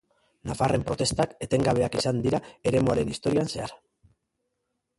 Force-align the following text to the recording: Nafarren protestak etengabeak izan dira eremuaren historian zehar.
Nafarren 0.51 0.85
protestak 0.87 1.35
etengabeak 1.47 1.99
izan 2.01 2.23
dira 2.25 2.41
eremuaren 2.71 3.13
historian 3.17 3.53
zehar. 3.57 3.77